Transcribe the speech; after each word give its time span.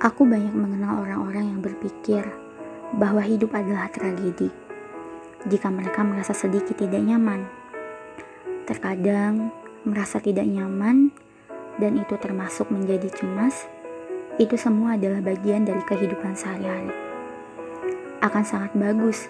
Aku 0.00 0.24
banyak 0.24 0.52
mengenal 0.56 1.04
orang-orang 1.04 1.56
yang 1.56 1.60
berpikir 1.60 2.24
bahwa 2.96 3.20
hidup 3.20 3.52
adalah 3.52 3.92
tragedi. 3.92 4.48
Jika 5.46 5.68
mereka 5.68 6.00
merasa 6.00 6.32
sedikit 6.32 6.80
tidak 6.80 7.00
nyaman, 7.04 7.44
terkadang 8.64 9.52
merasa 9.84 10.18
tidak 10.18 10.48
nyaman, 10.48 11.12
dan 11.76 12.00
itu 12.00 12.16
termasuk 12.16 12.72
menjadi 12.72 13.12
cemas, 13.12 13.68
itu 14.40 14.56
semua 14.56 14.96
adalah 14.96 15.20
bagian 15.20 15.64
dari 15.68 15.80
kehidupan 15.84 16.32
sehari-hari. 16.32 16.92
Akan 18.24 18.42
sangat 18.42 18.72
bagus 18.74 19.28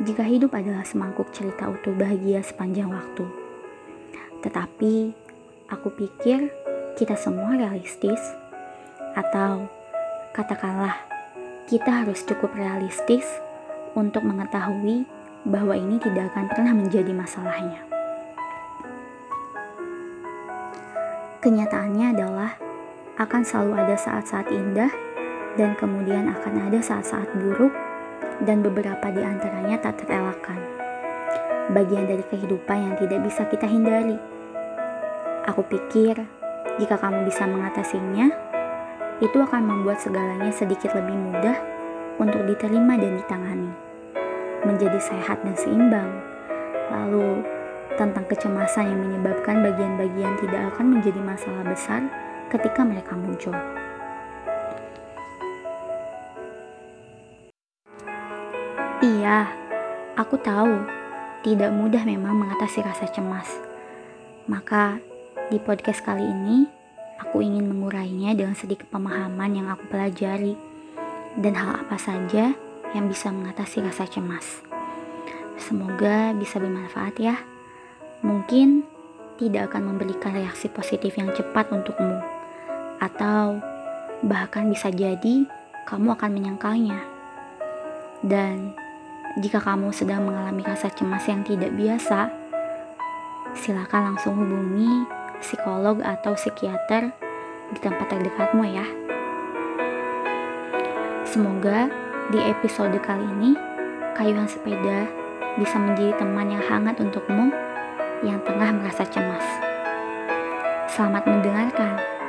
jika 0.00 0.24
hidup 0.24 0.56
adalah 0.56 0.82
semangkuk 0.88 1.28
cerita 1.36 1.68
utuh 1.68 1.92
bahagia 1.92 2.40
sepanjang 2.40 2.88
waktu. 2.88 3.28
Tetapi, 4.40 4.94
aku 5.68 5.88
pikir 5.94 6.50
kita 6.96 7.14
semua 7.14 7.54
realistis, 7.54 8.20
atau 9.12 9.68
katakanlah 10.32 10.96
kita 11.68 12.04
harus 12.04 12.24
cukup 12.24 12.56
realistis 12.56 13.28
untuk 13.92 14.24
mengetahui 14.24 15.04
bahwa 15.44 15.76
ini 15.76 16.00
tidak 16.00 16.32
akan 16.32 16.48
pernah 16.48 16.72
menjadi 16.72 17.12
masalahnya. 17.12 17.84
Kenyataannya 21.44 22.06
adalah 22.16 22.50
akan 23.20 23.42
selalu 23.44 23.72
ada 23.76 23.96
saat-saat 23.98 24.48
indah 24.48 24.88
dan 25.60 25.76
kemudian 25.76 26.32
akan 26.32 26.72
ada 26.72 26.80
saat-saat 26.80 27.28
buruk 27.36 27.74
dan 28.48 28.64
beberapa 28.64 29.12
di 29.12 29.20
antaranya 29.20 29.76
tak 29.84 30.00
terelakkan. 30.00 30.56
Bagian 31.76 32.08
dari 32.08 32.24
kehidupan 32.24 32.78
yang 32.88 32.94
tidak 32.96 33.20
bisa 33.20 33.44
kita 33.52 33.68
hindari. 33.68 34.16
Aku 35.44 35.60
pikir 35.66 36.24
jika 36.80 36.96
kamu 36.96 37.26
bisa 37.28 37.44
mengatasinya, 37.44 38.51
itu 39.22 39.38
akan 39.38 39.62
membuat 39.62 40.02
segalanya 40.02 40.50
sedikit 40.50 40.90
lebih 40.98 41.14
mudah 41.14 41.54
untuk 42.18 42.42
diterima 42.42 42.98
dan 42.98 43.22
ditangani. 43.22 43.70
Menjadi 44.66 44.98
sehat 44.98 45.46
dan 45.46 45.54
seimbang. 45.54 46.10
Lalu, 46.90 47.46
tentang 47.94 48.26
kecemasan 48.26 48.90
yang 48.90 49.00
menyebabkan 49.06 49.62
bagian-bagian 49.62 50.34
tidak 50.42 50.74
akan 50.74 50.98
menjadi 50.98 51.20
masalah 51.22 51.62
besar 51.62 52.02
ketika 52.50 52.82
mereka 52.82 53.14
muncul. 53.14 53.54
Iya, 59.02 59.50
aku 60.18 60.34
tahu 60.42 60.82
tidak 61.46 61.70
mudah 61.74 62.02
memang 62.02 62.38
mengatasi 62.42 62.82
rasa 62.82 63.06
cemas. 63.10 63.50
Maka, 64.50 64.98
di 65.50 65.58
podcast 65.62 66.02
kali 66.02 66.22
ini, 66.22 66.81
aku 67.22 67.38
ingin 67.46 67.70
mengurainya 67.70 68.34
dengan 68.34 68.58
sedikit 68.58 68.90
pemahaman 68.90 69.54
yang 69.54 69.66
aku 69.70 69.86
pelajari 69.86 70.58
dan 71.38 71.54
hal 71.54 71.86
apa 71.86 71.96
saja 71.96 72.52
yang 72.92 73.06
bisa 73.06 73.30
mengatasi 73.30 73.80
rasa 73.80 74.04
cemas. 74.10 74.60
Semoga 75.56 76.34
bisa 76.34 76.58
bermanfaat 76.58 77.14
ya. 77.22 77.38
Mungkin 78.26 78.82
tidak 79.38 79.72
akan 79.72 79.94
memberikan 79.94 80.34
reaksi 80.34 80.66
positif 80.68 81.14
yang 81.16 81.30
cepat 81.32 81.70
untukmu, 81.72 82.20
atau 83.00 83.58
bahkan 84.22 84.68
bisa 84.70 84.90
jadi 84.92 85.46
kamu 85.88 86.14
akan 86.14 86.30
menyangkalnya. 86.30 87.00
Dan 88.22 88.76
jika 89.40 89.58
kamu 89.58 89.90
sedang 89.90 90.28
mengalami 90.28 90.62
rasa 90.62 90.92
cemas 90.92 91.26
yang 91.26 91.42
tidak 91.42 91.74
biasa, 91.74 92.30
silakan 93.58 94.14
langsung 94.14 94.38
hubungi 94.38 95.21
psikolog 95.42 96.00
atau 96.00 96.38
psikiater 96.38 97.10
di 97.74 97.78
tempat 97.82 98.06
terdekatmu 98.08 98.62
ya. 98.64 98.86
Semoga 101.26 101.90
di 102.30 102.38
episode 102.38 102.96
kali 103.02 103.26
ini 103.26 103.58
kayuhan 104.14 104.46
sepeda 104.46 105.10
bisa 105.58 105.76
menjadi 105.76 106.16
teman 106.22 106.48
yang 106.48 106.64
hangat 106.64 106.96
untukmu 107.02 107.52
yang 108.22 108.38
tengah 108.46 108.70
merasa 108.70 109.02
cemas. 109.04 109.44
Selamat 110.88 111.26
mendengarkan. 111.26 112.21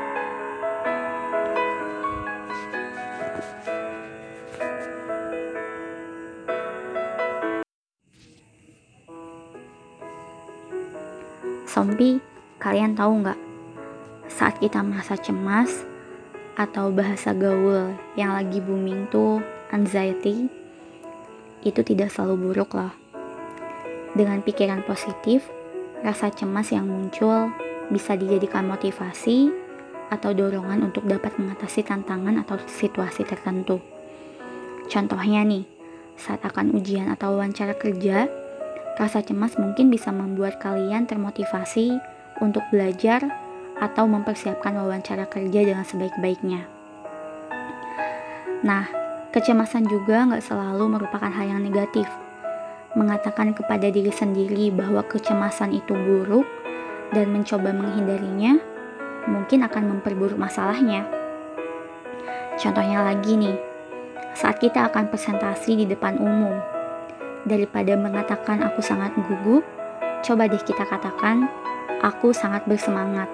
Kalian 12.74 12.98
tahu 12.98 13.22
nggak? 13.22 13.38
Saat 14.34 14.58
kita 14.58 14.82
merasa 14.82 15.14
cemas 15.14 15.86
atau 16.58 16.90
bahasa 16.90 17.30
gaul 17.30 17.94
yang 18.18 18.34
lagi 18.34 18.58
booming 18.66 19.06
tuh 19.14 19.46
anxiety, 19.70 20.50
itu 21.62 21.82
tidak 21.86 22.10
selalu 22.10 22.50
buruk 22.50 22.74
loh. 22.74 22.90
Dengan 24.18 24.42
pikiran 24.42 24.82
positif, 24.90 25.46
rasa 26.02 26.34
cemas 26.34 26.74
yang 26.74 26.90
muncul 26.90 27.54
bisa 27.94 28.18
dijadikan 28.18 28.66
motivasi 28.66 29.54
atau 30.10 30.34
dorongan 30.34 30.90
untuk 30.90 31.06
dapat 31.06 31.38
mengatasi 31.38 31.86
tantangan 31.86 32.42
atau 32.42 32.58
situasi 32.66 33.22
tertentu. 33.22 33.78
Contohnya 34.90 35.46
nih, 35.46 35.70
saat 36.18 36.42
akan 36.42 36.74
ujian 36.74 37.06
atau 37.14 37.38
wawancara 37.38 37.78
kerja, 37.78 38.26
Rasa 38.94 39.26
cemas 39.26 39.58
mungkin 39.58 39.90
bisa 39.90 40.14
membuat 40.14 40.62
kalian 40.62 41.10
termotivasi 41.10 41.98
untuk 42.44 42.68
belajar 42.68 43.24
atau 43.80 44.04
mempersiapkan 44.04 44.76
wawancara 44.76 45.26
kerja 45.32 45.64
dengan 45.64 45.88
sebaik-baiknya. 45.88 46.68
Nah, 48.68 48.88
kecemasan 49.32 49.88
juga 49.88 50.28
nggak 50.28 50.44
selalu 50.44 51.00
merupakan 51.00 51.32
hal 51.32 51.48
yang 51.48 51.64
negatif. 51.64 52.06
Mengatakan 52.94 53.56
kepada 53.56 53.90
diri 53.90 54.12
sendiri 54.12 54.70
bahwa 54.70 55.02
kecemasan 55.08 55.74
itu 55.74 55.96
buruk 55.96 56.46
dan 57.16 57.32
mencoba 57.32 57.74
menghindarinya 57.74 58.60
mungkin 59.26 59.64
akan 59.64 59.98
memperburuk 59.98 60.38
masalahnya. 60.38 61.08
Contohnya 62.60 63.02
lagi 63.02 63.34
nih, 63.34 63.58
saat 64.38 64.62
kita 64.62 64.86
akan 64.92 65.10
presentasi 65.10 65.74
di 65.74 65.86
depan 65.90 66.22
umum, 66.22 66.54
daripada 67.44 67.98
mengatakan 67.98 68.62
aku 68.64 68.80
sangat 68.80 69.12
gugup, 69.18 69.66
coba 70.24 70.48
deh 70.48 70.64
kita 70.64 70.88
katakan 70.88 71.52
aku 72.00 72.32
sangat 72.32 72.64
bersemangat. 72.64 73.28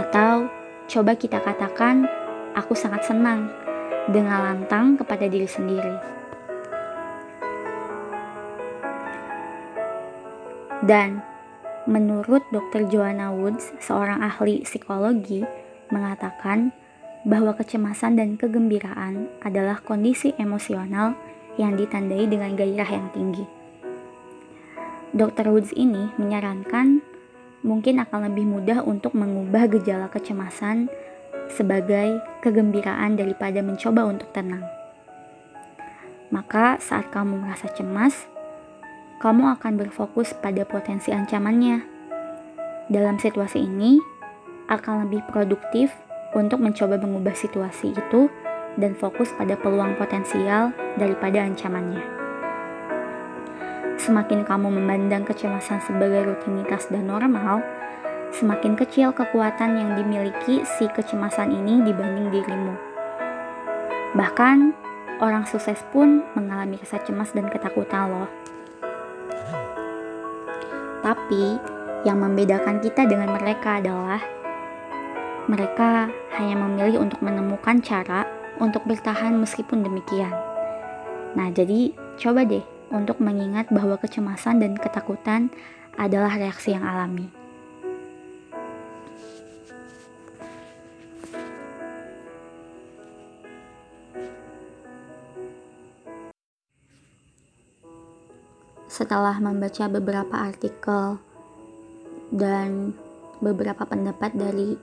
Atau 0.00 0.48
coba 0.88 1.12
kita 1.12 1.36
katakan 1.44 2.08
aku 2.56 2.72
sangat 2.72 3.04
senang 3.04 3.52
dengan 4.08 4.40
lantang 4.40 4.96
kepada 4.96 5.28
diri 5.28 5.44
sendiri. 5.44 5.96
Dan 10.82 11.22
menurut 11.86 12.42
Dr. 12.50 12.90
Joanna 12.90 13.30
Woods, 13.30 13.70
seorang 13.78 14.18
ahli 14.24 14.66
psikologi, 14.66 15.46
mengatakan 15.94 16.74
bahwa 17.22 17.54
kecemasan 17.54 18.18
dan 18.18 18.34
kegembiraan 18.34 19.30
adalah 19.46 19.78
kondisi 19.78 20.34
emosional 20.42 21.14
yang 21.54 21.78
ditandai 21.78 22.26
dengan 22.26 22.58
gairah 22.58 22.90
yang 22.90 23.06
tinggi. 23.14 23.61
Dr. 25.12 25.52
Woods 25.52 25.76
ini 25.76 26.08
menyarankan 26.16 27.04
mungkin 27.60 28.00
akan 28.00 28.32
lebih 28.32 28.48
mudah 28.48 28.80
untuk 28.80 29.12
mengubah 29.12 29.68
gejala 29.68 30.08
kecemasan 30.08 30.88
sebagai 31.52 32.24
kegembiraan 32.40 33.20
daripada 33.20 33.60
mencoba 33.60 34.08
untuk 34.08 34.32
tenang. 34.32 34.64
Maka 36.32 36.80
saat 36.80 37.12
kamu 37.12 37.44
merasa 37.44 37.68
cemas, 37.68 38.24
kamu 39.20 39.52
akan 39.60 39.76
berfokus 39.76 40.32
pada 40.32 40.64
potensi 40.64 41.12
ancamannya. 41.12 41.84
Dalam 42.88 43.20
situasi 43.20 43.68
ini, 43.68 44.00
akan 44.72 45.06
lebih 45.06 45.28
produktif 45.28 45.92
untuk 46.32 46.64
mencoba 46.64 46.96
mengubah 46.96 47.36
situasi 47.36 47.92
itu 47.92 48.32
dan 48.80 48.96
fokus 48.96 49.28
pada 49.36 49.60
peluang 49.60 49.92
potensial 50.00 50.72
daripada 50.96 51.44
ancamannya. 51.44 52.21
Semakin 54.02 54.42
kamu 54.42 54.82
memandang 54.82 55.22
kecemasan 55.22 55.78
sebagai 55.86 56.26
rutinitas 56.26 56.90
dan 56.90 57.06
normal, 57.06 57.62
semakin 58.34 58.74
kecil 58.74 59.14
kekuatan 59.14 59.78
yang 59.78 59.94
dimiliki 59.94 60.66
si 60.66 60.90
kecemasan 60.90 61.54
ini 61.54 61.86
dibanding 61.86 62.34
dirimu. 62.34 62.74
Bahkan, 64.18 64.74
orang 65.22 65.46
sukses 65.46 65.78
pun 65.94 66.26
mengalami 66.34 66.82
rasa 66.82 66.98
cemas 67.06 67.30
dan 67.30 67.46
ketakutan 67.46 68.10
loh. 68.10 68.30
Tapi, 71.06 71.62
yang 72.02 72.18
membedakan 72.18 72.82
kita 72.82 73.06
dengan 73.06 73.30
mereka 73.38 73.78
adalah 73.78 74.18
mereka 75.46 76.10
hanya 76.34 76.58
memilih 76.58 77.06
untuk 77.06 77.22
menemukan 77.22 77.78
cara 77.78 78.26
untuk 78.58 78.82
bertahan 78.82 79.38
meskipun 79.38 79.86
demikian. 79.86 80.34
Nah, 81.38 81.54
jadi 81.54 81.94
coba 82.18 82.42
deh 82.42 82.71
untuk 82.92 83.18
mengingat 83.24 83.72
bahwa 83.72 83.96
kecemasan 83.96 84.60
dan 84.60 84.76
ketakutan 84.76 85.48
adalah 85.96 86.36
reaksi 86.36 86.76
yang 86.76 86.84
alami. 86.84 87.32
Setelah 98.92 99.40
membaca 99.40 99.88
beberapa 99.88 100.36
artikel 100.36 101.16
dan 102.28 102.92
beberapa 103.40 103.88
pendapat 103.88 104.36
dari 104.36 104.76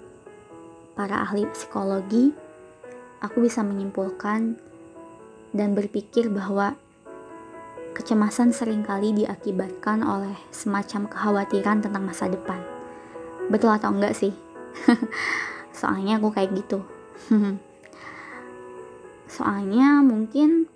para 0.98 1.22
ahli 1.24 1.46
psikologi, 1.54 2.34
aku 3.22 3.46
bisa 3.46 3.62
menyimpulkan 3.62 4.58
dan 5.54 5.78
berpikir 5.78 6.26
bahwa 6.34 6.74
kecemasan 8.00 8.56
sering 8.56 8.80
kali 8.80 9.12
diakibatkan 9.12 10.00
oleh 10.08 10.40
semacam 10.56 11.12
kekhawatiran 11.12 11.84
tentang 11.84 12.08
masa 12.08 12.32
depan. 12.32 12.64
Betul 13.52 13.76
atau 13.76 13.92
enggak 13.92 14.16
sih? 14.16 14.32
Soalnya 15.76 16.16
aku 16.16 16.32
kayak 16.32 16.56
gitu. 16.56 16.80
Soalnya 19.36 20.00
mungkin 20.00 20.72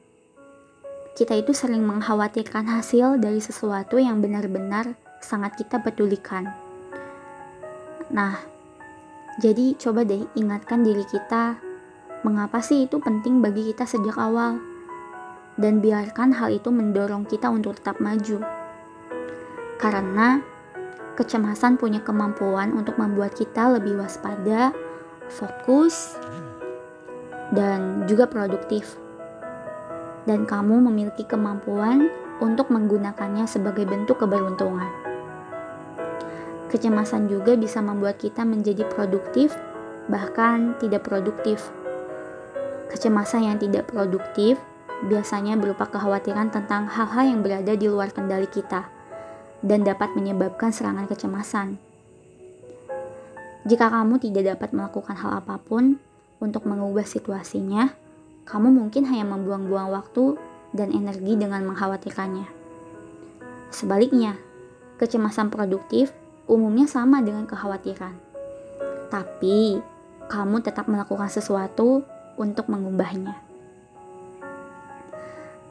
kita 1.16 1.40
itu 1.40 1.56
sering 1.56 1.88
mengkhawatirkan 1.88 2.68
hasil 2.68 3.24
dari 3.24 3.40
sesuatu 3.40 3.96
yang 4.04 4.20
benar-benar 4.20 5.00
sangat 5.24 5.56
kita 5.56 5.80
pedulikan. 5.80 6.52
Nah, 8.12 8.36
jadi 9.40 9.80
coba 9.80 10.04
deh 10.04 10.28
ingatkan 10.36 10.84
diri 10.84 11.08
kita, 11.08 11.56
mengapa 12.28 12.60
sih 12.60 12.84
itu 12.84 13.00
penting 13.00 13.40
bagi 13.40 13.72
kita 13.72 13.88
sejak 13.88 14.20
awal? 14.20 14.73
Dan 15.60 15.82
biarkan 15.82 16.34
hal 16.34 16.54
itu 16.54 16.74
mendorong 16.74 17.30
kita 17.30 17.50
untuk 17.50 17.78
tetap 17.78 18.02
maju. 18.02 18.42
Karena 19.78 20.42
kecemasan 21.14 21.78
punya 21.78 22.02
kemampuan 22.02 22.74
untuk 22.74 22.98
membuat 22.98 23.38
kita 23.38 23.78
lebih 23.78 24.02
waspada, 24.02 24.74
fokus, 25.30 26.18
dan 27.54 28.10
juga 28.10 28.26
produktif 28.26 28.98
dan 30.24 30.48
kamu 30.48 30.88
memiliki 30.92 31.28
kemampuan 31.28 32.08
untuk 32.40 32.72
menggunakannya 32.72 33.46
sebagai 33.48 33.84
bentuk 33.88 34.24
keberuntungan. 34.24 34.88
Kecemasan 36.72 37.30
juga 37.30 37.54
bisa 37.54 37.84
membuat 37.86 38.18
kita 38.18 38.42
menjadi 38.42 38.88
produktif, 38.90 39.54
bahkan 40.10 40.74
tidak 40.82 41.06
produktif. 41.06 41.70
Kecemasan 42.90 43.54
yang 43.54 43.58
tidak 43.62 43.90
produktif 43.94 44.58
biasanya 45.08 45.58
berupa 45.58 45.90
kekhawatiran 45.90 46.54
tentang 46.54 46.88
hal-hal 46.88 47.26
yang 47.26 47.42
berada 47.42 47.74
di 47.74 47.90
luar 47.90 48.14
kendali 48.14 48.48
kita 48.48 48.88
dan 49.64 49.82
dapat 49.82 50.14
menyebabkan 50.14 50.70
serangan 50.70 51.08
kecemasan. 51.08 51.80
Jika 53.64 53.88
kamu 53.88 54.20
tidak 54.20 54.56
dapat 54.56 54.76
melakukan 54.76 55.16
hal 55.16 55.40
apa 55.40 55.56
pun 55.56 55.96
untuk 56.44 56.68
mengubah 56.68 57.08
situasinya, 57.08 57.96
kamu 58.44 58.76
mungkin 58.76 59.08
hanya 59.08 59.24
membuang-buang 59.24 59.88
waktu 59.96 60.36
dan 60.76 60.92
energi 60.92 61.40
dengan 61.40 61.64
mengkhawatirkannya. 61.64 62.48
Sebaliknya, 63.72 64.36
kecemasan 65.00 65.48
produktif 65.48 66.12
umumnya 66.46 66.92
sama 66.92 67.24
dengan 67.24 67.48
kekhawatiran. 67.48 68.20
Tapi, 69.08 69.80
kamu 70.28 70.60
tetap 70.60 70.92
melakukan 70.92 71.32
sesuatu 71.32 72.04
untuk 72.36 72.68
mengubahnya. 72.68 73.53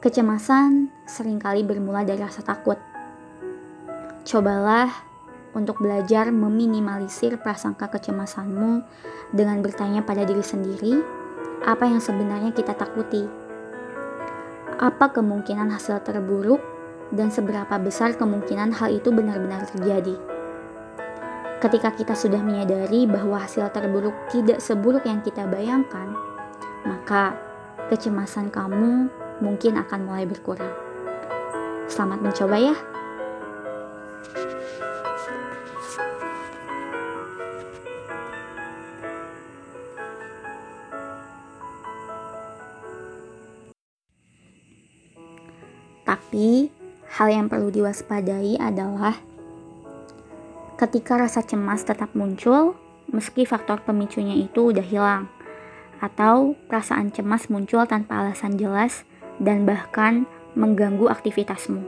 Kecemasan 0.03 0.91
sering 1.07 1.39
kali 1.39 1.63
bermula 1.63 2.03
dari 2.03 2.19
rasa 2.19 2.43
takut. 2.43 2.75
Cobalah 4.27 4.91
untuk 5.55 5.79
belajar 5.79 6.27
meminimalisir 6.27 7.39
prasangka 7.39 7.87
kecemasanmu 7.87 8.83
dengan 9.31 9.63
bertanya 9.63 10.03
pada 10.03 10.27
diri 10.27 10.43
sendiri 10.43 10.99
apa 11.63 11.87
yang 11.87 12.03
sebenarnya 12.03 12.51
kita 12.51 12.75
takuti. 12.75 13.23
Apa 14.75 15.15
kemungkinan 15.15 15.71
hasil 15.71 16.03
terburuk 16.03 16.59
dan 17.15 17.31
seberapa 17.31 17.79
besar 17.79 18.19
kemungkinan 18.19 18.75
hal 18.75 18.91
itu 18.91 19.07
benar-benar 19.07 19.71
terjadi. 19.71 20.19
Ketika 21.63 21.95
kita 21.95 22.11
sudah 22.11 22.43
menyadari 22.43 23.07
bahwa 23.07 23.39
hasil 23.39 23.71
terburuk 23.71 24.27
tidak 24.27 24.59
seburuk 24.59 25.07
yang 25.07 25.23
kita 25.23 25.47
bayangkan, 25.47 26.11
maka 26.83 27.39
kecemasan 27.87 28.51
kamu 28.51 29.22
mungkin 29.39 29.79
akan 29.79 30.05
mulai 30.05 30.27
berkurang. 30.27 30.73
Selamat 31.87 32.19
mencoba 32.21 32.57
ya! 32.59 32.75
Tapi, 46.03 46.73
hal 47.13 47.27
yang 47.29 47.45
perlu 47.45 47.69
diwaspadai 47.69 48.57
adalah 48.57 49.17
ketika 50.81 51.15
rasa 51.15 51.45
cemas 51.45 51.85
tetap 51.85 52.11
muncul, 52.17 52.73
meski 53.13 53.45
faktor 53.45 53.85
pemicunya 53.85 54.33
itu 54.33 54.73
udah 54.73 54.81
hilang, 54.81 55.29
atau 56.01 56.57
perasaan 56.67 57.13
cemas 57.13 57.47
muncul 57.53 57.85
tanpa 57.85 58.19
alasan 58.19 58.57
jelas 58.57 59.05
dan 59.41 59.65
bahkan 59.65 60.27
mengganggu 60.53 61.09
aktivitasmu. 61.09 61.81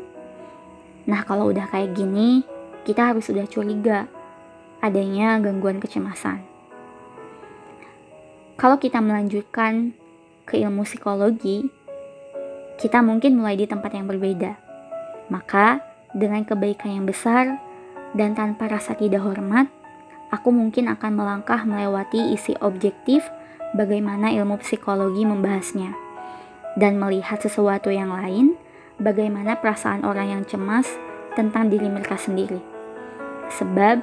Nah, 1.05 1.21
kalau 1.21 1.53
udah 1.53 1.69
kayak 1.69 1.93
gini, 1.93 2.41
kita 2.85 3.13
harus 3.13 3.29
udah 3.29 3.45
curiga 3.45 4.09
adanya 4.81 5.37
gangguan 5.41 5.77
kecemasan. 5.77 6.41
Kalau 8.55 8.79
kita 8.79 9.03
melanjutkan 9.03 9.93
ke 10.47 10.61
ilmu 10.61 10.87
psikologi, 10.87 11.67
kita 12.79 13.01
mungkin 13.03 13.37
mulai 13.37 13.59
di 13.59 13.67
tempat 13.67 13.91
yang 13.93 14.07
berbeda. 14.07 14.57
Maka, 15.27 15.81
dengan 16.15 16.45
kebaikan 16.45 17.01
yang 17.01 17.05
besar 17.09 17.59
dan 18.15 18.37
tanpa 18.37 18.71
rasa 18.71 18.95
tidak 18.95 19.25
hormat, 19.25 19.67
aku 20.31 20.53
mungkin 20.53 20.87
akan 20.87 21.11
melangkah 21.17 21.61
melewati 21.67 22.31
isi 22.33 22.55
objektif 22.63 23.27
bagaimana 23.75 24.31
ilmu 24.31 24.61
psikologi 24.63 25.27
membahasnya, 25.27 25.91
dan 26.75 26.99
melihat 26.99 27.39
sesuatu 27.39 27.91
yang 27.91 28.11
lain, 28.11 28.59
bagaimana 28.99 29.59
perasaan 29.59 30.03
orang 30.03 30.31
yang 30.31 30.43
cemas 30.47 30.87
tentang 31.35 31.67
diri 31.71 31.87
mereka 31.87 32.15
sendiri. 32.15 32.59
Sebab, 33.51 33.99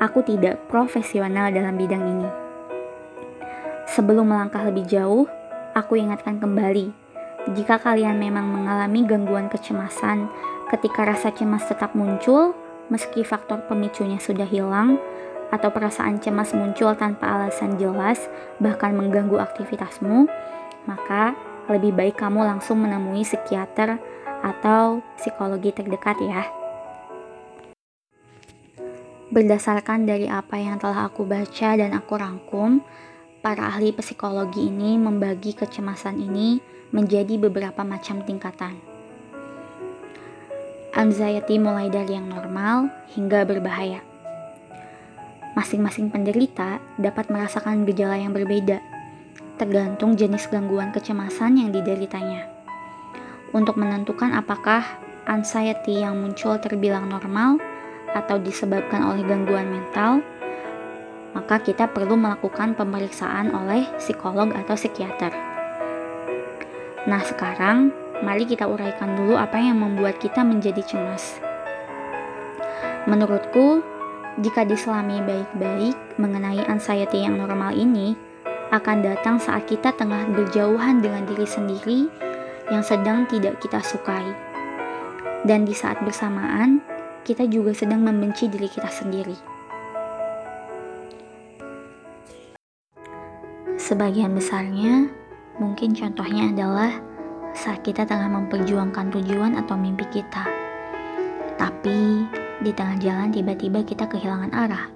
aku 0.00 0.20
tidak 0.24 0.68
profesional 0.68 1.52
dalam 1.52 1.76
bidang 1.76 2.04
ini. 2.04 2.28
Sebelum 3.90 4.28
melangkah 4.28 4.64
lebih 4.64 4.86
jauh, 4.86 5.26
aku 5.76 5.98
ingatkan 5.98 6.38
kembali 6.38 7.10
jika 7.56 7.80
kalian 7.80 8.20
memang 8.20 8.44
mengalami 8.44 9.00
gangguan 9.08 9.48
kecemasan 9.48 10.28
ketika 10.68 11.08
rasa 11.08 11.32
cemas 11.32 11.64
tetap 11.64 11.96
muncul, 11.96 12.52
meski 12.92 13.24
faktor 13.24 13.64
pemicunya 13.64 14.20
sudah 14.20 14.44
hilang, 14.44 15.00
atau 15.48 15.72
perasaan 15.72 16.20
cemas 16.20 16.52
muncul 16.52 16.92
tanpa 16.94 17.26
alasan 17.26 17.80
jelas, 17.80 18.28
bahkan 18.60 18.92
mengganggu 18.92 19.40
aktivitasmu, 19.40 20.28
maka 20.84 21.32
lebih 21.70 21.94
baik 21.94 22.18
kamu 22.18 22.42
langsung 22.42 22.82
menemui 22.82 23.22
psikiater 23.22 24.02
atau 24.42 25.00
psikologi 25.14 25.70
terdekat 25.70 26.18
ya. 26.18 26.42
Berdasarkan 29.30 30.10
dari 30.10 30.26
apa 30.26 30.58
yang 30.58 30.82
telah 30.82 31.06
aku 31.06 31.22
baca 31.22 31.78
dan 31.78 31.94
aku 31.94 32.18
rangkum, 32.18 32.82
para 33.38 33.70
ahli 33.70 33.94
psikologi 33.94 34.66
ini 34.66 34.98
membagi 34.98 35.54
kecemasan 35.54 36.18
ini 36.18 36.58
menjadi 36.90 37.38
beberapa 37.38 37.86
macam 37.86 38.26
tingkatan. 38.26 38.74
Anxiety 40.90 41.62
mulai 41.62 41.86
dari 41.86 42.18
yang 42.18 42.26
normal 42.26 42.90
hingga 43.14 43.46
berbahaya. 43.46 44.02
Masing-masing 45.54 46.10
penderita 46.10 46.82
dapat 46.98 47.30
merasakan 47.30 47.86
gejala 47.86 48.18
yang 48.18 48.34
berbeda, 48.34 48.82
tergantung 49.60 50.16
jenis 50.16 50.48
gangguan 50.48 50.88
kecemasan 50.88 51.60
yang 51.60 51.68
dideritanya. 51.68 52.48
Untuk 53.52 53.76
menentukan 53.76 54.32
apakah 54.32 54.80
anxiety 55.28 56.00
yang 56.00 56.16
muncul 56.16 56.56
terbilang 56.56 57.12
normal 57.12 57.60
atau 58.16 58.40
disebabkan 58.40 59.04
oleh 59.04 59.20
gangguan 59.28 59.68
mental, 59.68 60.24
maka 61.36 61.60
kita 61.60 61.92
perlu 61.92 62.16
melakukan 62.16 62.72
pemeriksaan 62.72 63.52
oleh 63.52 63.84
psikolog 64.00 64.48
atau 64.56 64.74
psikiater. 64.74 65.30
Nah, 67.04 67.20
sekarang 67.20 67.92
mari 68.24 68.48
kita 68.48 68.64
uraikan 68.64 69.12
dulu 69.12 69.36
apa 69.36 69.60
yang 69.60 69.76
membuat 69.76 70.16
kita 70.16 70.40
menjadi 70.40 70.80
cemas. 70.88 71.36
Menurutku, 73.04 73.84
jika 74.40 74.64
diselami 74.64 75.20
baik-baik 75.20 75.96
mengenai 76.16 76.64
anxiety 76.64 77.24
yang 77.28 77.36
normal 77.40 77.76
ini, 77.76 78.29
akan 78.70 79.02
datang 79.02 79.36
saat 79.42 79.66
kita 79.66 79.94
tengah 79.94 80.30
berjauhan 80.30 81.02
dengan 81.02 81.26
diri 81.26 81.46
sendiri 81.46 82.00
yang 82.70 82.82
sedang 82.82 83.26
tidak 83.26 83.58
kita 83.58 83.82
sukai. 83.82 84.30
Dan 85.46 85.66
di 85.66 85.74
saat 85.74 85.98
bersamaan, 86.02 86.82
kita 87.26 87.46
juga 87.50 87.74
sedang 87.74 88.02
membenci 88.02 88.46
diri 88.46 88.70
kita 88.70 88.88
sendiri. 88.88 89.36
Sebagian 93.80 94.30
besarnya 94.38 95.20
Mungkin 95.60 95.92
contohnya 95.92 96.48
adalah 96.48 96.88
saat 97.52 97.84
kita 97.84 98.08
tengah 98.08 98.32
memperjuangkan 98.32 99.12
tujuan 99.12 99.60
atau 99.60 99.76
mimpi 99.76 100.08
kita. 100.08 100.48
Tapi 101.60 102.24
di 102.64 102.72
tengah 102.72 102.96
jalan 102.96 103.28
tiba-tiba 103.28 103.84
kita 103.84 104.08
kehilangan 104.08 104.56
arah 104.56 104.88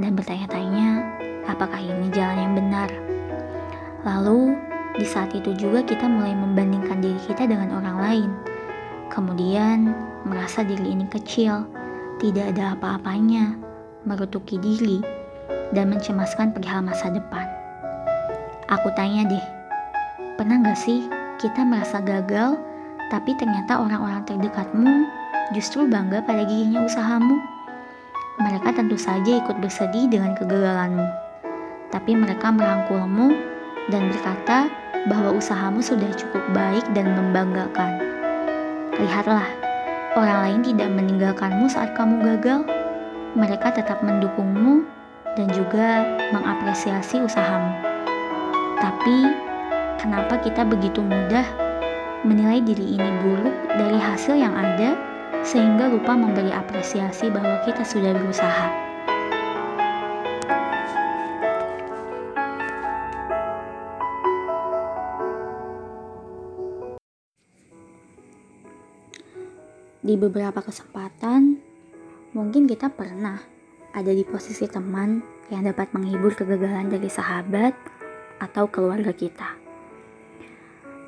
dan 0.00 0.16
bertanya-tanya 0.16 1.19
apakah 1.48 1.80
ini 1.80 2.10
jalan 2.12 2.50
yang 2.50 2.54
benar. 2.56 2.90
Lalu 4.04 4.56
di 4.96 5.06
saat 5.06 5.32
itu 5.36 5.54
juga 5.56 5.84
kita 5.84 6.04
mulai 6.08 6.34
membandingkan 6.34 7.00
diri 7.00 7.20
kita 7.24 7.46
dengan 7.46 7.72
orang 7.76 7.96
lain. 8.00 8.30
Kemudian 9.08 9.92
merasa 10.26 10.66
diri 10.66 10.92
ini 10.92 11.06
kecil, 11.08 11.64
tidak 12.20 12.52
ada 12.56 12.76
apa-apanya, 12.76 13.56
merutuki 14.04 14.60
diri, 14.60 15.00
dan 15.72 15.90
mencemaskan 15.90 16.52
perihal 16.54 16.82
masa 16.82 17.10
depan. 17.10 17.46
Aku 18.70 18.90
tanya 18.94 19.26
deh, 19.26 19.46
pernah 20.38 20.62
gak 20.62 20.78
sih 20.78 21.06
kita 21.42 21.66
merasa 21.66 21.98
gagal, 22.02 22.54
tapi 23.10 23.34
ternyata 23.34 23.82
orang-orang 23.82 24.22
terdekatmu 24.26 25.08
justru 25.56 25.90
bangga 25.90 26.22
pada 26.22 26.46
giginya 26.46 26.86
usahamu? 26.86 27.34
Mereka 28.38 28.72
tentu 28.72 28.94
saja 28.94 29.42
ikut 29.42 29.58
bersedih 29.58 30.06
dengan 30.06 30.38
kegagalanmu, 30.38 31.29
tapi 31.90 32.14
mereka 32.14 32.54
merangkulmu 32.54 33.34
dan 33.90 34.10
berkata 34.10 34.70
bahwa 35.10 35.34
usahamu 35.36 35.82
sudah 35.82 36.10
cukup 36.14 36.42
baik 36.54 36.84
dan 36.94 37.14
membanggakan. 37.14 37.98
Lihatlah, 38.98 39.46
orang 40.14 40.38
lain 40.46 40.60
tidak 40.74 40.90
meninggalkanmu 40.92 41.66
saat 41.70 41.94
kamu 41.98 42.20
gagal. 42.34 42.66
Mereka 43.38 43.78
tetap 43.78 44.02
mendukungmu 44.02 44.82
dan 45.38 45.46
juga 45.54 46.02
mengapresiasi 46.34 47.22
usahamu. 47.22 47.70
Tapi, 48.82 49.30
kenapa 50.02 50.42
kita 50.42 50.66
begitu 50.66 50.98
mudah 51.00 51.46
menilai 52.26 52.60
diri 52.60 52.98
ini 52.98 53.10
buruk 53.24 53.54
dari 53.78 53.96
hasil 53.96 54.34
yang 54.36 54.52
ada, 54.52 54.98
sehingga 55.40 55.88
lupa 55.88 56.12
memberi 56.12 56.52
apresiasi 56.52 57.32
bahwa 57.32 57.62
kita 57.64 57.86
sudah 57.86 58.12
berusaha? 58.12 58.79
Di 70.10 70.18
beberapa 70.18 70.58
kesempatan, 70.58 71.62
mungkin 72.34 72.66
kita 72.66 72.90
pernah 72.90 73.38
ada 73.94 74.10
di 74.10 74.26
posisi 74.26 74.66
teman 74.66 75.22
yang 75.54 75.62
dapat 75.62 75.94
menghibur 75.94 76.34
kegagalan 76.34 76.90
dari 76.90 77.06
sahabat 77.06 77.70
atau 78.42 78.66
keluarga 78.66 79.14
kita. 79.14 79.54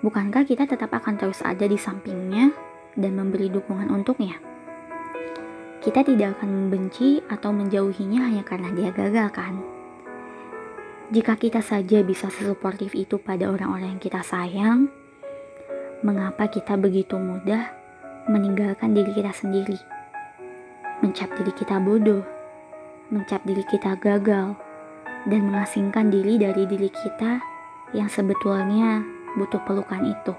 Bukankah 0.06 0.46
kita 0.46 0.70
tetap 0.70 0.94
akan 0.94 1.18
terus 1.18 1.42
ada 1.42 1.66
di 1.66 1.74
sampingnya 1.74 2.54
dan 2.94 3.18
memberi 3.18 3.50
dukungan 3.50 3.90
untuknya? 3.90 4.38
Kita 5.82 6.06
tidak 6.06 6.38
akan 6.38 6.70
membenci 6.70 7.26
atau 7.26 7.50
menjauhinya 7.50 8.22
hanya 8.22 8.46
karena 8.46 8.70
dia 8.70 8.94
gagal, 8.94 9.34
kan? 9.34 9.58
Jika 11.10 11.34
kita 11.42 11.58
saja 11.58 12.06
bisa 12.06 12.30
sesuportif 12.30 12.94
itu 12.94 13.18
pada 13.18 13.50
orang-orang 13.50 13.98
yang 13.98 14.02
kita 14.06 14.22
sayang, 14.22 14.86
mengapa 16.06 16.46
kita 16.46 16.78
begitu 16.78 17.18
mudah 17.18 17.81
meninggalkan 18.30 18.94
diri 18.94 19.10
kita 19.10 19.34
sendiri? 19.34 19.78
Mencap 21.02 21.34
diri 21.34 21.52
kita 21.54 21.82
bodoh, 21.82 22.22
mencap 23.10 23.42
diri 23.42 23.66
kita 23.66 23.98
gagal, 23.98 24.54
dan 25.26 25.40
mengasingkan 25.50 26.10
diri 26.10 26.38
dari 26.38 26.66
diri 26.66 26.90
kita 26.90 27.42
yang 27.94 28.06
sebetulnya 28.06 29.02
butuh 29.34 29.58
pelukan 29.66 30.02
itu. 30.06 30.34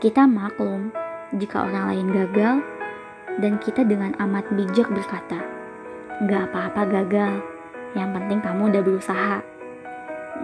Kita 0.00 0.28
maklum 0.28 0.92
jika 1.40 1.64
orang 1.64 1.84
lain 1.92 2.08
gagal 2.12 2.56
dan 3.40 3.56
kita 3.60 3.84
dengan 3.84 4.12
amat 4.20 4.44
bijak 4.52 4.88
berkata, 4.92 5.40
Gak 6.24 6.48
apa-apa 6.52 6.82
gagal, 6.88 7.44
yang 7.92 8.12
penting 8.16 8.40
kamu 8.40 8.72
udah 8.72 8.82
berusaha. 8.84 9.38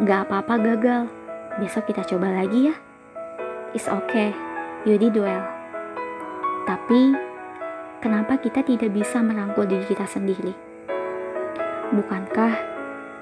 Gak 0.05 0.29
apa-apa 0.29 0.55
gagal, 0.61 1.03
besok 1.61 1.89
kita 1.89 2.05
coba 2.05 2.33
lagi 2.33 2.73
ya. 2.73 2.77
It's 3.73 3.89
okay, 3.89 4.37
you 4.85 5.01
did 5.01 5.17
well. 5.17 5.62
Tapi, 6.62 7.14
kenapa 7.99 8.38
kita 8.38 8.62
tidak 8.62 8.95
bisa 8.95 9.19
merangkul 9.19 9.66
diri 9.66 9.83
kita 9.87 10.07
sendiri? 10.07 10.54
Bukankah 11.92 12.54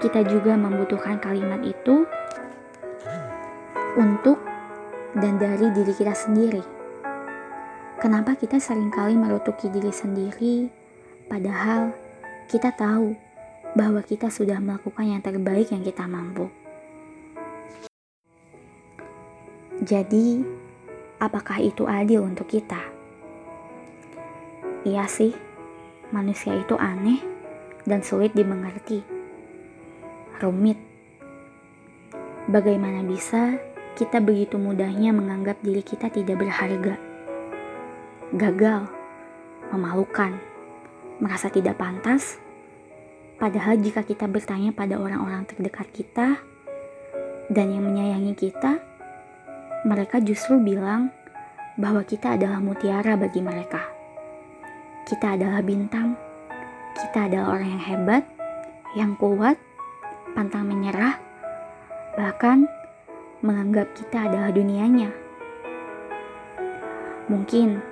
kita 0.00 0.25
juga 0.25 0.56
membutuhkan 0.56 1.20
kalimat 1.20 1.61
itu 1.61 2.09
untuk 3.99 4.40
dan 5.16 5.37
dari 5.37 5.68
diri 5.75 5.92
kita 5.92 6.14
sendiri. 6.14 6.62
Kenapa 8.00 8.32
kita 8.38 8.56
sering 8.56 8.88
kali 8.88 9.12
merutuki 9.12 9.68
diri 9.68 9.92
sendiri, 9.92 10.70
padahal 11.28 11.92
kita 12.49 12.73
tahu 12.73 13.12
bahwa 13.76 14.00
kita 14.00 14.32
sudah 14.32 14.56
melakukan 14.56 15.04
yang 15.04 15.23
terbaik 15.23 15.68
yang 15.68 15.85
kita 15.85 16.09
mampu. 16.09 16.49
Jadi, 19.80 20.44
apakah 21.20 21.61
itu 21.61 21.88
adil 21.88 22.25
untuk 22.25 22.49
kita? 22.49 23.00
Iya 24.81 25.05
sih, 25.05 25.37
manusia 26.09 26.57
itu 26.57 26.73
aneh 26.81 27.21
dan 27.85 28.01
sulit 28.01 28.33
dimengerti 28.33 29.05
rumit. 30.41 30.81
Bagaimana 32.49 33.05
bisa 33.05 33.61
kita 33.93 34.25
begitu 34.25 34.57
mudahnya 34.57 35.13
menganggap 35.13 35.61
diri 35.61 35.85
kita 35.85 36.09
tidak 36.09 36.41
berharga? 36.41 36.97
Gagal, 38.33 38.89
memalukan, 39.69 40.41
merasa 41.21 41.53
tidak 41.53 41.77
pantas. 41.77 42.41
Padahal 43.37 43.77
jika 43.85 44.01
kita 44.01 44.25
bertanya 44.33 44.73
pada 44.73 44.97
orang-orang 44.97 45.45
terdekat 45.45 45.93
kita 45.93 46.41
dan 47.53 47.67
yang 47.69 47.85
menyayangi 47.85 48.33
kita, 48.33 48.81
mereka 49.85 50.25
justru 50.25 50.57
bilang 50.57 51.13
bahwa 51.77 52.01
kita 52.01 52.41
adalah 52.41 52.65
mutiara 52.65 53.21
bagi 53.21 53.45
mereka. 53.45 54.00
Kita 55.11 55.35
adalah 55.35 55.59
bintang. 55.59 56.14
Kita 56.95 57.26
adalah 57.26 57.59
orang 57.59 57.75
yang 57.75 57.83
hebat, 57.83 58.23
yang 58.95 59.19
kuat, 59.19 59.59
pantang 60.38 60.71
menyerah, 60.71 61.19
bahkan 62.14 62.71
menganggap 63.43 63.90
kita 63.99 64.31
adalah 64.31 64.55
dunianya. 64.55 65.11
Mungkin 67.26 67.83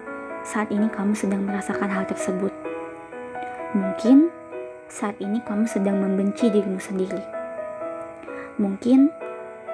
saat 0.47 0.71
ini 0.71 0.87
kamu 0.87 1.19
sedang 1.19 1.43
merasakan 1.43 1.91
hal 1.91 2.07
tersebut. 2.07 2.55
Mungkin 3.75 4.31
saat 4.87 5.19
ini 5.19 5.43
kamu 5.43 5.67
sedang 5.67 5.99
membenci 5.99 6.55
dirimu 6.55 6.79
sendiri. 6.79 7.19
Mungkin 8.63 9.11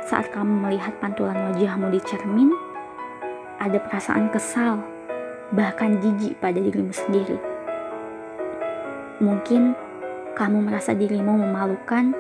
saat 0.01 0.33
kamu 0.33 0.65
melihat 0.65 0.97
pantulan 0.97 1.53
wajahmu 1.53 1.93
di 1.93 2.01
cermin, 2.09 2.49
ada 3.61 3.77
perasaan 3.85 4.33
kesal, 4.33 4.94
bahkan 5.53 6.01
jijik 6.01 6.41
pada 6.41 6.57
dirimu 6.57 6.95
sendiri. 6.95 7.37
Mungkin 9.21 9.77
kamu 10.35 10.67
merasa 10.67 10.97
dirimu 10.97 11.37
memalukan 11.37 12.17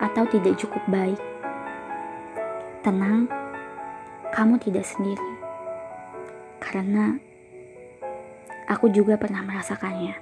atau 0.00 0.24
tidak 0.30 0.56
cukup 0.56 0.80
baik. 0.88 1.20
Tenang, 2.80 3.28
kamu 4.32 4.56
tidak 4.56 4.88
sendiri. 4.88 5.30
Karena 6.58 7.20
aku 8.66 8.88
juga 8.88 9.20
pernah 9.20 9.44
merasakannya. 9.44 10.16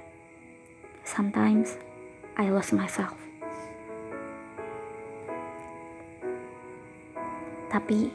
Sometimes 1.07 1.79
I 2.35 2.51
lost 2.51 2.75
myself. 2.75 3.15
Tapi, 7.69 8.09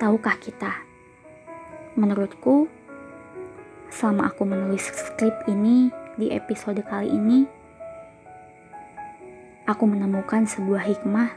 tahukah 0.00 0.36
kita? 0.40 0.72
Menurutku, 2.00 2.77
selama 3.88 4.28
aku 4.32 4.44
menulis 4.44 4.88
skrip 4.92 5.34
ini 5.48 5.92
di 6.18 6.32
episode 6.32 6.80
kali 6.84 7.08
ini, 7.12 7.48
aku 9.68 9.84
menemukan 9.84 10.48
sebuah 10.48 10.84
hikmah 10.88 11.30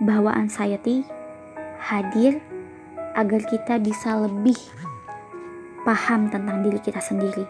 bahwa 0.00 0.32
anxiety 0.32 1.04
hadir 1.80 2.40
agar 3.16 3.40
kita 3.48 3.80
bisa 3.80 4.16
lebih 4.16 4.56
paham 5.84 6.28
tentang 6.28 6.60
diri 6.66 6.80
kita 6.82 7.00
sendiri 7.00 7.44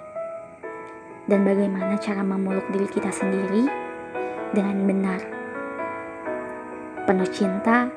dan 1.26 1.42
bagaimana 1.42 1.98
cara 1.98 2.22
memeluk 2.22 2.66
diri 2.70 2.86
kita 2.86 3.10
sendiri 3.10 3.66
dengan 4.54 4.76
benar, 4.86 5.20
penuh 7.02 7.30
cinta 7.34 7.90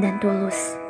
dan 0.00 0.16
tulus. 0.20 0.83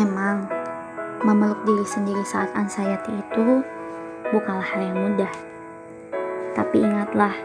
Memang, 0.00 0.48
Memeluk 1.20 1.68
diri 1.68 1.84
sendiri 1.84 2.24
saat 2.24 2.48
anxiety 2.56 3.12
itu 3.12 3.60
bukanlah 4.32 4.64
hal 4.64 4.88
yang 4.88 4.96
mudah. 4.96 5.28
Tapi 6.56 6.80
ingatlah 6.80 7.36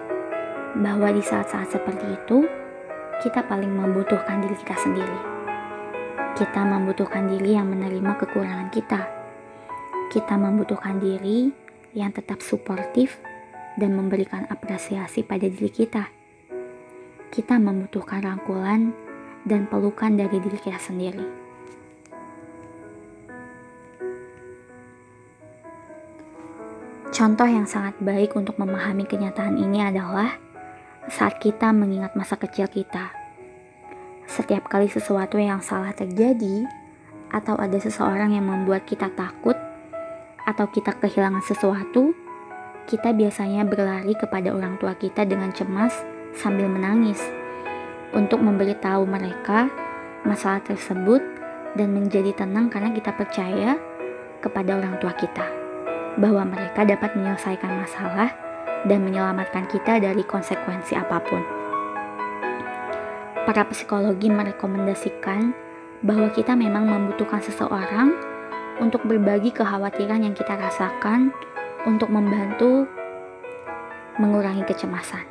bahwa 0.79 1.11
di 1.11 1.19
saat-saat 1.19 1.75
seperti 1.75 2.07
itu, 2.15 2.47
kita 3.19 3.43
paling 3.43 3.67
membutuhkan 3.67 4.39
diri 4.39 4.55
kita 4.63 4.79
sendiri. 4.79 5.19
Kita 6.39 6.63
membutuhkan 6.63 7.27
diri 7.35 7.59
yang 7.59 7.67
menerima 7.67 8.15
kekurangan 8.15 8.71
kita. 8.71 9.01
Kita 10.07 10.39
membutuhkan 10.39 10.95
diri 11.03 11.51
yang 11.91 12.15
tetap 12.15 12.39
suportif 12.39 13.19
dan 13.75 13.91
memberikan 13.91 14.47
apresiasi 14.47 15.27
pada 15.27 15.51
diri 15.51 15.67
kita. 15.67 16.07
Kita 17.27 17.59
membutuhkan 17.59 18.23
rangkulan 18.23 18.95
dan 19.43 19.67
pelukan 19.67 20.15
dari 20.15 20.39
diri 20.39 20.59
kita 20.63 20.79
sendiri. 20.79 21.44
Contoh 27.15 27.47
yang 27.47 27.63
sangat 27.63 27.95
baik 28.03 28.35
untuk 28.35 28.59
memahami 28.59 29.07
kenyataan 29.07 29.55
ini 29.55 29.79
adalah 29.79 30.35
saat 31.07 31.39
kita 31.39 31.71
mengingat 31.71 32.11
masa 32.11 32.35
kecil 32.35 32.67
kita. 32.67 33.07
Setiap 34.27 34.67
kali 34.67 34.91
sesuatu 34.91 35.39
yang 35.39 35.63
salah 35.63 35.95
terjadi, 35.95 36.67
atau 37.31 37.55
ada 37.55 37.79
seseorang 37.79 38.35
yang 38.35 38.43
membuat 38.43 38.83
kita 38.83 39.07
takut, 39.15 39.55
atau 40.43 40.67
kita 40.67 40.91
kehilangan 40.99 41.39
sesuatu, 41.39 42.11
kita 42.83 43.15
biasanya 43.15 43.63
berlari 43.63 44.11
kepada 44.19 44.51
orang 44.51 44.75
tua 44.75 44.99
kita 44.99 45.23
dengan 45.23 45.55
cemas 45.55 45.95
sambil 46.35 46.67
menangis 46.67 47.23
untuk 48.11 48.43
memberitahu 48.43 49.07
mereka 49.07 49.71
masalah 50.27 50.59
tersebut 50.67 51.23
dan 51.79 51.95
menjadi 51.95 52.35
tenang 52.43 52.67
karena 52.67 52.91
kita 52.91 53.15
percaya 53.15 53.79
kepada 54.43 54.75
orang 54.75 54.99
tua 54.99 55.15
kita 55.15 55.64
bahwa 56.15 56.47
mereka 56.47 56.87
dapat 56.87 57.15
menyelesaikan 57.15 57.71
masalah 57.75 58.31
dan 58.87 59.01
menyelamatkan 59.03 59.67
kita 59.67 59.99
dari 59.99 60.23
konsekuensi 60.23 60.93
apa 60.95 61.17
pun. 61.19 61.41
Para 63.45 63.65
psikologi 63.69 64.29
merekomendasikan 64.29 65.53
bahwa 66.01 66.29
kita 66.33 66.57
memang 66.57 66.89
membutuhkan 66.89 67.41
seseorang 67.41 68.13
untuk 68.81 69.05
berbagi 69.05 69.53
kekhawatiran 69.53 70.25
yang 70.25 70.35
kita 70.35 70.57
rasakan 70.57 71.31
untuk 71.85 72.09
membantu 72.09 72.89
mengurangi 74.17 74.65
kecemasan. 74.65 75.23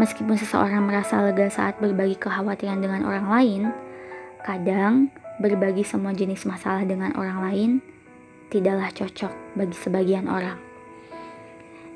Meskipun 0.00 0.34
seseorang 0.34 0.82
merasa 0.88 1.20
lega 1.20 1.46
saat 1.52 1.78
berbagi 1.78 2.16
kekhawatiran 2.18 2.80
dengan 2.80 3.04
orang 3.06 3.26
lain, 3.28 3.62
kadang 4.42 5.12
berbagi 5.38 5.86
semua 5.86 6.16
jenis 6.16 6.48
masalah 6.48 6.82
dengan 6.82 7.14
orang 7.14 7.38
lain 7.44 7.70
tidaklah 8.52 8.92
cocok 8.92 9.32
bagi 9.56 9.76
sebagian 9.80 10.28
orang. 10.28 10.60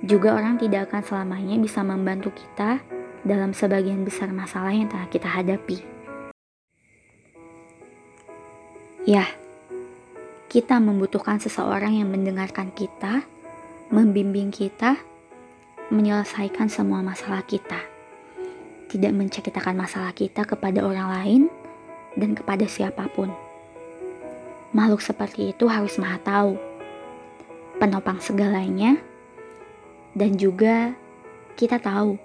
Juga 0.00 0.32
orang 0.32 0.56
tidak 0.56 0.88
akan 0.88 1.04
selamanya 1.04 1.60
bisa 1.60 1.84
membantu 1.84 2.32
kita 2.32 2.80
dalam 3.20 3.52
sebagian 3.52 4.08
besar 4.08 4.32
masalah 4.32 4.72
yang 4.72 4.88
telah 4.88 5.04
kita 5.12 5.28
hadapi. 5.28 5.84
Ya, 9.04 9.28
kita 10.48 10.80
membutuhkan 10.80 11.38
seseorang 11.38 12.00
yang 12.00 12.08
mendengarkan 12.08 12.72
kita, 12.72 13.22
membimbing 13.92 14.48
kita, 14.48 14.96
menyelesaikan 15.92 16.66
semua 16.72 17.04
masalah 17.04 17.44
kita. 17.44 17.78
Tidak 18.90 19.12
menceritakan 19.12 19.76
masalah 19.76 20.10
kita 20.16 20.42
kepada 20.48 20.82
orang 20.82 21.08
lain 21.20 21.42
dan 22.16 22.34
kepada 22.34 22.66
siapa 22.66 23.06
pun. 23.12 23.45
Makhluk 24.76 25.00
seperti 25.00 25.56
itu 25.56 25.72
harus 25.72 25.96
maha 25.96 26.20
tahu, 26.20 26.60
penopang 27.80 28.20
segalanya, 28.20 29.00
dan 30.12 30.36
juga 30.36 30.92
kita 31.56 31.80
tahu 31.80 32.20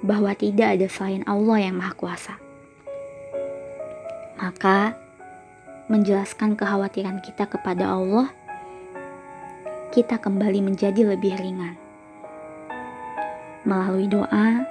bahwa 0.00 0.32
tidak 0.32 0.80
ada 0.80 0.88
selain 0.88 1.20
Allah 1.28 1.68
yang 1.68 1.76
maha 1.76 1.92
kuasa. 1.92 2.40
Maka, 4.40 4.96
menjelaskan 5.92 6.56
kekhawatiran 6.56 7.20
kita 7.20 7.44
kepada 7.44 7.92
Allah, 7.92 8.32
kita 9.92 10.16
kembali 10.16 10.64
menjadi 10.64 11.04
lebih 11.04 11.36
ringan. 11.36 11.76
Melalui 13.68 14.08
doa, 14.08 14.64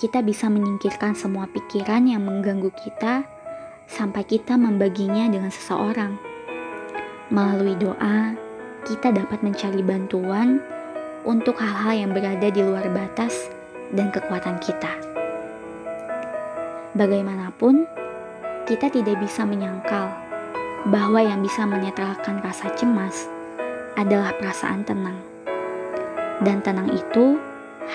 kita 0.00 0.24
bisa 0.24 0.48
menyingkirkan 0.48 1.12
semua 1.12 1.44
pikiran 1.44 2.08
yang 2.08 2.24
mengganggu 2.24 2.72
kita 2.72 3.28
sampai 3.84 4.24
kita 4.24 4.56
membaginya 4.56 5.28
dengan 5.28 5.52
seseorang. 5.52 6.31
Melalui 7.32 7.72
doa, 7.80 8.36
kita 8.84 9.08
dapat 9.08 9.40
mencari 9.40 9.80
bantuan 9.80 10.60
untuk 11.24 11.56
hal-hal 11.56 12.04
yang 12.04 12.10
berada 12.12 12.52
di 12.52 12.60
luar 12.60 12.84
batas 12.92 13.48
dan 13.96 14.12
kekuatan 14.12 14.60
kita. 14.60 14.92
Bagaimanapun, 16.92 17.88
kita 18.68 18.92
tidak 18.92 19.16
bisa 19.24 19.48
menyangkal 19.48 20.12
bahwa 20.92 21.24
yang 21.24 21.40
bisa 21.40 21.64
menetralkan 21.64 22.44
rasa 22.44 22.68
cemas 22.76 23.24
adalah 23.96 24.36
perasaan 24.36 24.84
tenang. 24.84 25.16
Dan 26.44 26.60
tenang 26.60 26.92
itu 26.92 27.40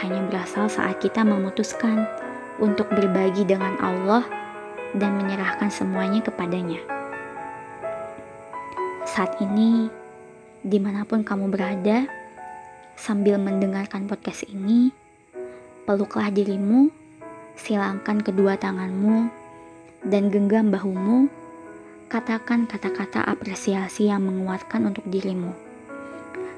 hanya 0.02 0.26
berasal 0.34 0.66
saat 0.66 0.98
kita 0.98 1.22
memutuskan 1.22 2.10
untuk 2.58 2.90
berbagi 2.90 3.46
dengan 3.46 3.78
Allah 3.86 4.26
dan 4.98 5.14
menyerahkan 5.22 5.70
semuanya 5.70 6.26
kepadanya. 6.26 6.97
Saat 9.08 9.40
ini, 9.40 9.88
di 10.60 10.84
mana 10.84 11.08
pun 11.08 11.24
kamu 11.24 11.48
berada, 11.48 12.04
sambil 13.00 13.40
mendengarkan 13.40 14.04
podcast 14.04 14.44
ini, 14.52 14.92
peluklah 15.88 16.28
dirimu, 16.28 16.92
silangkan 17.56 18.20
kedua 18.20 18.60
tanganmu, 18.60 19.32
dan 20.04 20.28
genggam 20.28 20.76
bahumu, 20.76 21.32
katakan 22.12 22.68
kata-kata 22.68 23.24
apresiasi 23.24 24.12
yang 24.12 24.28
menguatkan 24.28 24.84
untuk 24.92 25.08
dirimu. 25.08 25.56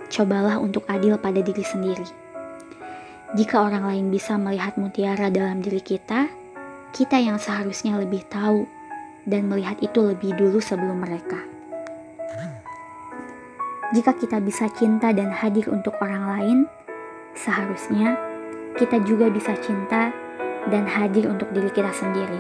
Cobalah 0.09 0.57
untuk 0.57 0.89
adil 0.89 1.21
pada 1.21 1.45
diri 1.45 1.62
sendiri. 1.62 2.09
Jika 3.38 3.62
orang 3.62 3.85
lain 3.85 4.05
bisa 4.09 4.41
melihat 4.41 4.73
mutiara 4.73 5.29
dalam 5.29 5.62
diri 5.62 5.85
kita, 5.85 6.25
kita 6.97 7.21
yang 7.21 7.38
seharusnya 7.38 7.93
lebih 8.01 8.25
tahu 8.25 8.65
dan 9.29 9.45
melihat 9.45 9.77
itu 9.85 10.01
lebih 10.01 10.33
dulu 10.33 10.57
sebelum 10.57 11.05
mereka. 11.05 11.48
Jika 13.89 14.13
kita 14.13 14.38
bisa 14.38 14.69
cinta 14.69 15.10
dan 15.10 15.34
hadir 15.34 15.65
untuk 15.73 15.97
orang 15.97 16.30
lain, 16.30 16.60
seharusnya 17.34 18.13
kita 18.78 19.02
juga 19.02 19.34
bisa 19.34 19.58
cinta 19.58 20.13
dan 20.69 20.86
hadir 20.86 21.25
untuk 21.25 21.49
diri 21.49 21.73
kita 21.73 21.89
sendiri. 21.89 22.38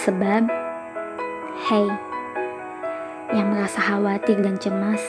Sebab, 0.00 0.48
hey, 1.68 1.92
yang 3.36 3.52
merasa 3.52 3.84
khawatir 3.84 4.40
dan 4.40 4.56
cemas 4.56 5.04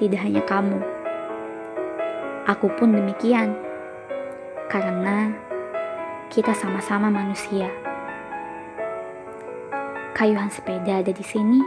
tidak 0.00 0.24
hanya 0.24 0.40
kamu. 0.48 0.80
Aku 2.48 2.72
pun 2.80 2.96
demikian 2.96 3.52
karena 4.72 5.28
kita 6.32 6.56
sama-sama 6.56 7.12
manusia. 7.12 7.81
Kayuhan 10.12 10.52
sepeda 10.52 11.00
ada 11.00 11.08
di 11.08 11.24
sini. 11.24 11.64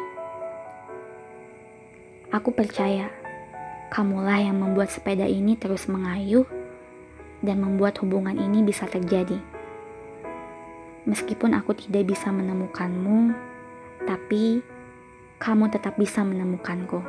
Aku 2.29 2.53
percaya 2.53 3.09
kamulah 3.89 4.37
yang 4.37 4.61
membuat 4.61 4.93
sepeda 4.93 5.25
ini 5.25 5.57
terus 5.57 5.89
mengayuh 5.89 6.45
dan 7.41 7.57
membuat 7.57 7.97
hubungan 8.05 8.37
ini 8.37 8.61
bisa 8.61 8.85
terjadi. 8.85 9.41
Meskipun 11.09 11.57
aku 11.57 11.73
tidak 11.73 12.13
bisa 12.13 12.29
menemukanmu, 12.29 13.33
tapi 14.05 14.61
kamu 15.41 15.73
tetap 15.73 15.97
bisa 15.97 16.21
menemukanku. 16.21 17.01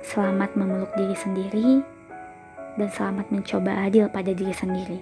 Selamat 0.00 0.56
memeluk 0.56 0.96
diri 0.96 1.12
sendiri 1.12 1.68
dan 2.80 2.88
selamat 2.88 3.28
mencoba 3.28 3.84
adil 3.84 4.08
pada 4.08 4.32
diri 4.32 4.56
sendiri. 4.56 5.00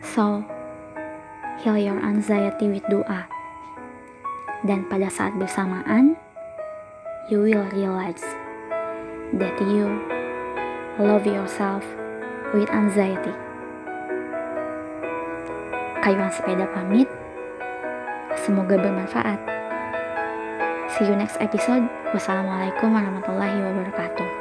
So, 0.00 0.55
heal 1.60 1.78
your 1.78 1.98
anxiety 2.00 2.68
with 2.68 2.84
doa. 2.88 3.28
Dan 4.66 4.88
pada 4.90 5.08
saat 5.08 5.36
bersamaan, 5.38 6.16
you 7.30 7.42
will 7.42 7.64
realize 7.72 8.24
that 9.36 9.56
you 9.62 9.88
love 10.98 11.24
yourself 11.24 11.84
with 12.52 12.68
anxiety. 12.72 13.32
Kayuan 16.02 16.30
sepeda 16.30 16.70
pamit. 16.70 17.10
Semoga 18.46 18.78
bermanfaat. 18.78 19.40
See 20.96 21.08
you 21.08 21.18
next 21.18 21.40
episode. 21.42 21.82
Wassalamualaikum 22.14 22.94
warahmatullahi 22.94 23.58
wabarakatuh. 23.58 24.35